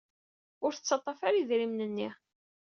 [0.65, 2.09] Ur tettaḍḍaf ara idrimen-nni.